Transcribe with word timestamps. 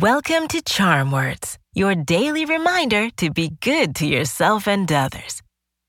Welcome 0.00 0.48
to 0.48 0.62
Charm 0.62 1.10
Words, 1.10 1.58
your 1.74 1.94
daily 1.94 2.46
reminder 2.46 3.10
to 3.18 3.30
be 3.30 3.50
good 3.60 3.96
to 3.96 4.06
yourself 4.06 4.66
and 4.66 4.90
others. 4.90 5.42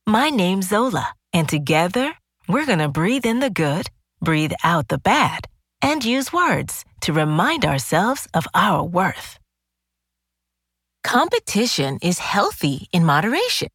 My 0.06 0.30
name's 0.30 0.68
Zola, 0.68 1.14
and 1.32 1.48
together 1.48 2.12
we're 2.46 2.66
going 2.66 2.80
to 2.80 2.90
breathe 2.90 3.26
in 3.26 3.40
the 3.40 3.50
good, 3.50 3.88
breathe 4.20 4.52
out 4.66 4.90
the 4.90 4.98
bad, 4.98 5.48
and 5.82 6.04
use 6.04 6.34
words 6.34 6.84
to 7.04 7.14
remind 7.14 7.64
ourselves 7.64 8.28
of 8.34 8.46
our 8.54 8.84
worth. 8.84 9.40
Competition 11.06 11.98
is 12.02 12.20
healthy 12.20 12.90
in 12.92 13.06
moderation. 13.06 13.70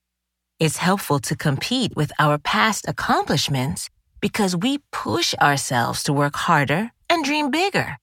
It's 0.60 0.76
helpful 0.76 1.18
to 1.20 1.34
compete 1.34 1.96
with 1.96 2.12
our 2.18 2.36
past 2.36 2.86
accomplishments 2.86 3.88
because 4.20 4.54
we 4.54 4.80
push 4.92 5.32
ourselves 5.40 6.02
to 6.02 6.12
work 6.12 6.36
harder 6.36 6.90
and 7.08 7.24
dream 7.24 7.50
bigger. 7.50 7.96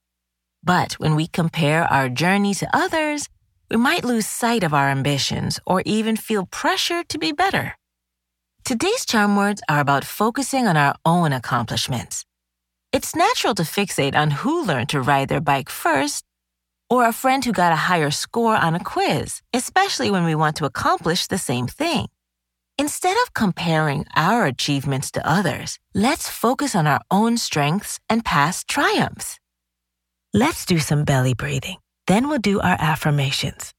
But 0.64 0.94
when 0.94 1.14
we 1.14 1.26
compare 1.26 1.84
our 1.84 2.08
journey 2.08 2.54
to 2.54 2.68
others, 2.72 3.28
we 3.70 3.76
might 3.76 4.04
lose 4.04 4.26
sight 4.26 4.64
of 4.64 4.72
our 4.72 4.88
ambitions 4.88 5.60
or 5.66 5.82
even 5.84 6.16
feel 6.16 6.46
pressure 6.46 7.04
to 7.04 7.18
be 7.18 7.32
better. 7.32 7.76
Today's 8.64 9.04
charm 9.04 9.36
words 9.36 9.60
are 9.68 9.80
about 9.80 10.04
focusing 10.04 10.66
on 10.66 10.76
our 10.78 10.94
own 11.04 11.34
accomplishments. 11.34 12.24
It's 12.92 13.14
natural 13.14 13.54
to 13.56 13.62
fixate 13.62 14.14
on 14.14 14.30
who 14.30 14.64
learned 14.64 14.88
to 14.90 15.02
ride 15.02 15.28
their 15.28 15.42
bike 15.42 15.68
first 15.68 16.24
or 16.88 17.06
a 17.06 17.12
friend 17.12 17.44
who 17.44 17.52
got 17.52 17.72
a 17.72 17.86
higher 17.90 18.10
score 18.10 18.56
on 18.56 18.74
a 18.74 18.82
quiz, 18.82 19.42
especially 19.52 20.10
when 20.10 20.24
we 20.24 20.34
want 20.34 20.56
to 20.56 20.64
accomplish 20.64 21.26
the 21.26 21.38
same 21.38 21.66
thing. 21.66 22.06
Instead 22.78 23.16
of 23.22 23.34
comparing 23.34 24.06
our 24.16 24.46
achievements 24.46 25.10
to 25.10 25.28
others, 25.28 25.78
let's 25.94 26.30
focus 26.30 26.74
on 26.74 26.86
our 26.86 27.00
own 27.10 27.36
strengths 27.36 28.00
and 28.08 28.24
past 28.24 28.66
triumphs. 28.66 29.38
Let's 30.36 30.64
do 30.64 30.80
some 30.80 31.04
belly 31.04 31.32
breathing. 31.32 31.76
Then 32.08 32.28
we'll 32.28 32.40
do 32.40 32.60
our 32.60 32.76
affirmations. 32.80 33.72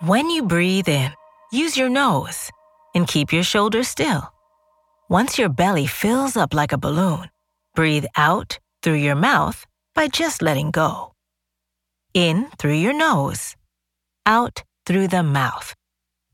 When 0.00 0.30
you 0.30 0.42
breathe 0.44 0.88
in, 0.88 1.12
use 1.52 1.76
your 1.76 1.90
nose 1.90 2.50
and 2.94 3.06
keep 3.06 3.30
your 3.30 3.42
shoulders 3.42 3.88
still. 3.88 4.32
Once 5.10 5.38
your 5.38 5.50
belly 5.50 5.86
fills 5.86 6.34
up 6.34 6.54
like 6.54 6.72
a 6.72 6.78
balloon, 6.78 7.28
breathe 7.74 8.06
out 8.16 8.58
through 8.82 9.04
your 9.04 9.16
mouth 9.16 9.66
by 9.94 10.08
just 10.08 10.40
letting 10.40 10.70
go. 10.70 11.12
In 12.14 12.46
through 12.58 12.80
your 12.80 12.94
nose, 12.94 13.54
out 14.24 14.62
through 14.86 15.08
the 15.08 15.22
mouth. 15.22 15.74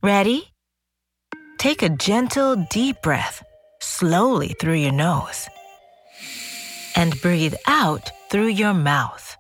Ready? 0.05 0.53
Take 1.59 1.83
a 1.83 1.89
gentle, 1.89 2.65
deep 2.71 3.03
breath 3.03 3.43
slowly 3.81 4.55
through 4.61 4.75
your 4.75 4.93
nose 4.93 5.49
and 7.01 7.19
breathe 7.23 7.55
out 7.67 8.11
through 8.29 8.49
your 8.49 8.75
mouth. 8.75 9.39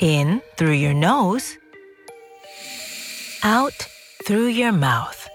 In 0.00 0.40
through 0.56 0.78
your 0.84 0.94
nose, 0.94 1.58
out 3.44 3.86
through 4.26 4.46
your 4.46 4.72
mouth. 4.72 5.28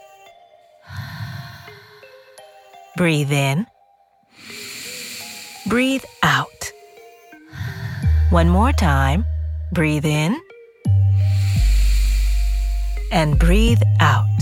Breathe 2.97 3.31
in, 3.31 3.67
breathe 5.67 6.05
out. 6.23 6.71
One 8.31 8.49
more 8.49 8.71
time. 8.71 9.25
Breathe 9.73 10.05
in 10.05 10.41
and 13.11 13.37
breathe 13.37 13.83
out. 13.99 14.37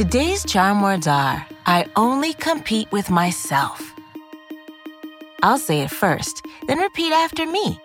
Today's 0.00 0.46
charm 0.46 0.80
words 0.80 1.06
are 1.06 1.46
I 1.66 1.84
only 1.94 2.32
compete 2.32 2.90
with 2.90 3.10
myself. 3.10 3.92
I'll 5.42 5.58
say 5.58 5.82
it 5.82 5.90
first, 5.90 6.42
then 6.66 6.78
repeat 6.78 7.12
after 7.12 7.44
me. 7.44 7.78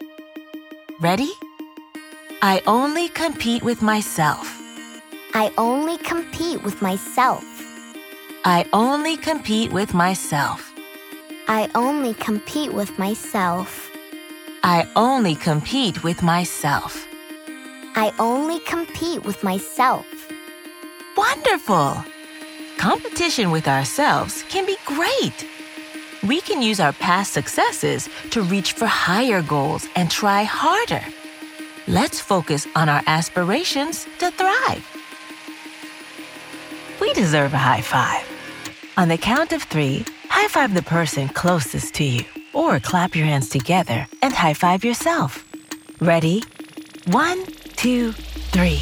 Ready? 1.01 1.33
I 2.41 2.61
only 2.67 3.09
compete 3.09 3.63
with 3.63 3.81
myself. 3.81 4.47
I 5.33 5.51
only 5.57 5.97
compete 5.97 6.63
with 6.63 6.81
myself. 6.81 7.43
I 8.45 8.65
only 8.71 9.17
compete 9.17 9.73
with 9.73 9.93
myself. 9.93 10.71
I 11.49 11.69
only 11.75 12.13
compete 12.13 12.71
with 12.71 12.97
myself. 12.97 13.91
I 14.63 14.87
only 14.95 15.35
compete 15.35 16.01
with 16.01 16.23
myself. 16.23 17.05
I 17.97 18.13
only 18.19 18.61
compete 18.61 19.25
with 19.25 19.43
myself. 19.43 20.14
Wonderful! 21.15 22.03
Competition 22.77 23.51
with 23.51 23.67
ourselves 23.67 24.43
can 24.49 24.65
be 24.65 24.75
great. 24.85 25.47
We 26.27 26.41
can 26.41 26.61
use 26.61 26.79
our 26.79 26.93
past 26.93 27.31
successes 27.31 28.09
to 28.31 28.41
reach 28.41 28.73
for 28.73 28.85
higher 28.85 29.41
goals 29.41 29.87
and 29.95 30.11
try 30.11 30.43
harder. 30.43 31.03
Let's 31.87 32.19
focus 32.19 32.67
on 32.75 32.89
our 32.89 33.01
aspirations 33.07 34.07
to 34.19 34.31
thrive. 34.31 34.83
We 36.99 37.13
deserve 37.13 37.53
a 37.53 37.57
high 37.57 37.81
five. 37.81 38.27
On 38.97 39.07
the 39.07 39.17
count 39.17 39.53
of 39.53 39.63
three, 39.63 40.03
high 40.29 40.47
five 40.47 40.73
the 40.73 40.81
person 40.81 41.29
closest 41.29 41.93
to 41.95 42.03
you, 42.03 42.25
or 42.53 42.79
clap 42.79 43.15
your 43.15 43.25
hands 43.25 43.49
together 43.49 44.07
and 44.21 44.33
high 44.33 44.53
five 44.53 44.83
yourself. 44.83 45.45
Ready? 46.01 46.43
One, 47.07 47.45
two, 47.75 48.11
three. 48.11 48.81